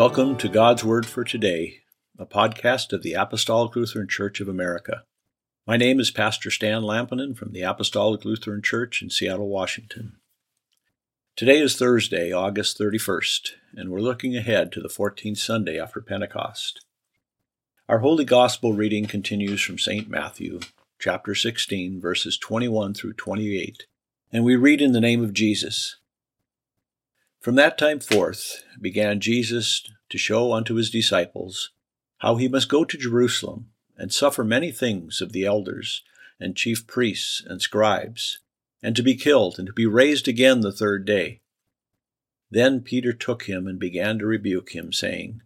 [0.00, 1.80] Welcome to God's Word for Today,
[2.18, 5.02] a podcast of the Apostolic Lutheran Church of America.
[5.66, 10.16] My name is Pastor Stan Lampinen from the Apostolic Lutheran Church in Seattle, Washington.
[11.36, 16.82] Today is Thursday, August 31st, and we're looking ahead to the 14th Sunday after Pentecost.
[17.86, 20.08] Our Holy Gospel reading continues from St.
[20.08, 20.60] Matthew,
[20.98, 23.84] chapter 16, verses 21 through 28,
[24.32, 25.96] and we read in the name of Jesus.
[27.40, 31.70] From that time forth began Jesus to show unto his disciples
[32.18, 36.02] how he must go to Jerusalem and suffer many things of the elders
[36.38, 38.40] and chief priests and scribes,
[38.82, 41.40] and to be killed and to be raised again the third day.
[42.50, 45.40] Then Peter took him and began to rebuke him, saying,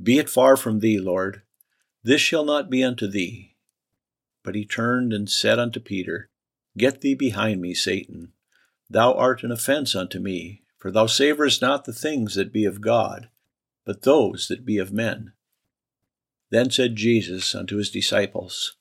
[0.00, 1.42] Be it far from thee, Lord,
[2.04, 3.56] this shall not be unto thee.
[4.44, 6.28] But he turned and said unto Peter,
[6.76, 8.32] Get thee behind me, Satan.
[8.88, 12.82] Thou art an offense unto me for thou savorest not the things that be of
[12.82, 13.30] God,
[13.86, 15.32] but those that be of men.
[16.50, 18.76] Then said Jesus unto his disciples,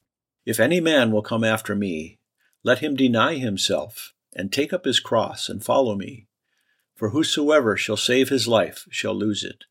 [0.45, 2.20] If any man will come after me,
[2.62, 6.28] let him deny himself, and take up his cross, and follow me.
[6.94, 9.64] For whosoever shall save his life shall lose it,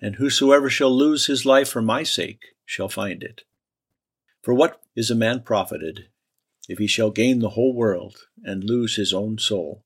[0.00, 3.42] and whosoever shall lose his life for my sake shall find it.
[4.40, 6.06] For what is a man profited,
[6.68, 9.82] if he shall gain the whole world, and lose his own soul?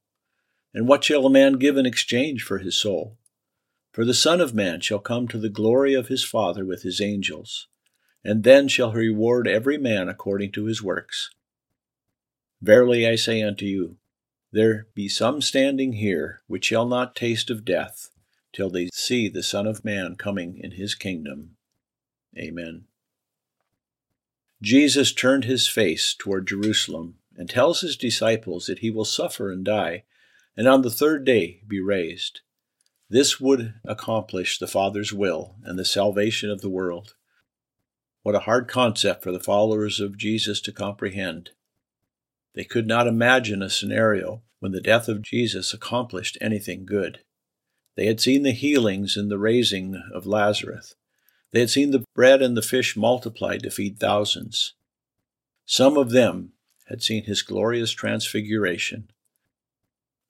[0.76, 3.16] And what shall a man give in exchange for his soul?
[3.92, 7.00] For the Son of Man shall come to the glory of his Father with his
[7.00, 7.68] angels,
[8.22, 11.30] and then shall he reward every man according to his works.
[12.60, 13.96] Verily I say unto you,
[14.52, 18.10] there be some standing here which shall not taste of death
[18.52, 21.56] till they see the Son of Man coming in his kingdom.
[22.36, 22.84] Amen.
[24.60, 29.64] Jesus turned his face toward Jerusalem and tells his disciples that he will suffer and
[29.64, 30.04] die
[30.56, 32.40] and on the third day be raised.
[33.08, 37.14] This would accomplish the Father's will and the salvation of the world.
[38.22, 41.50] What a hard concept for the followers of Jesus to comprehend.
[42.54, 47.20] They could not imagine a scenario when the death of Jesus accomplished anything good.
[47.94, 50.94] They had seen the healings and the raising of Lazarus.
[51.52, 54.74] They had seen the bread and the fish multiplied to feed thousands.
[55.64, 56.52] Some of them
[56.88, 59.10] had seen his glorious transfiguration.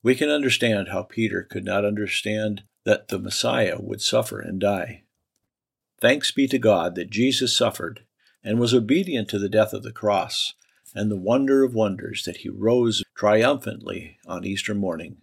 [0.03, 5.03] We can understand how Peter could not understand that the Messiah would suffer and die.
[6.01, 8.05] Thanks be to God that Jesus suffered
[8.45, 10.55] and was obedient to the death of the cross,
[10.95, 15.17] and the wonder of wonders that he rose triumphantly on Easter morning.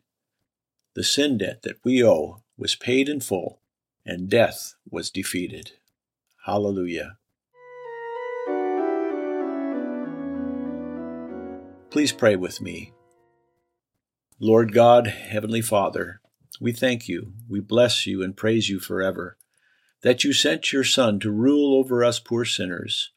[0.93, 3.61] The sin debt that we owe was paid in full,
[4.05, 5.71] and death was defeated.
[6.45, 7.17] Hallelujah.
[11.89, 12.91] Please pray with me.
[14.39, 16.19] Lord God, Heavenly Father,
[16.59, 19.37] we thank you, we bless you, and praise you forever,
[20.01, 23.11] that you sent your Son to rule over us poor sinners,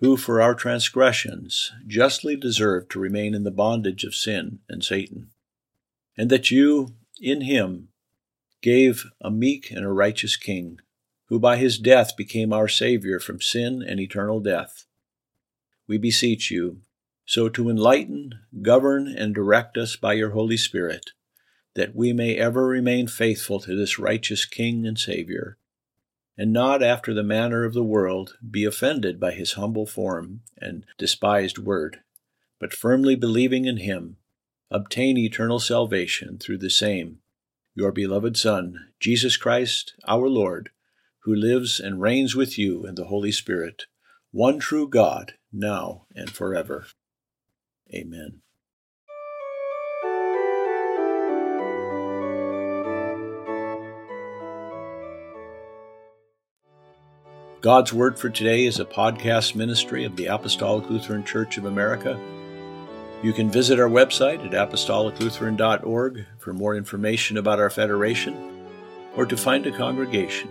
[0.00, 5.30] who for our transgressions justly deserve to remain in the bondage of sin and Satan,
[6.16, 7.88] and that you, in him,
[8.60, 10.78] gave a meek and a righteous King,
[11.28, 14.84] who by his death became our Savior from sin and eternal death.
[15.86, 16.80] We beseech you,
[17.26, 21.10] so to enlighten, govern, and direct us by your Holy Spirit,
[21.74, 25.58] that we may ever remain faithful to this righteous King and Savior,
[26.36, 30.84] and not after the manner of the world be offended by his humble form and
[30.98, 32.00] despised word,
[32.60, 34.16] but firmly believing in him,
[34.70, 37.18] obtain eternal salvation through the same,
[37.74, 40.70] your beloved Son, Jesus Christ, our Lord,
[41.22, 43.84] who lives and reigns with you in the Holy Spirit,
[44.30, 46.86] one true God, now and forever.
[47.94, 48.40] Amen.
[57.60, 62.20] God's Word for Today is a podcast ministry of the Apostolic Lutheran Church of America.
[63.22, 68.68] You can visit our website at apostoliclutheran.org for more information about our federation
[69.16, 70.50] or to find a congregation.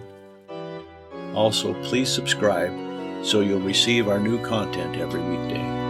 [1.35, 2.73] Also, please subscribe
[3.23, 5.82] so you'll receive our new content every weekday.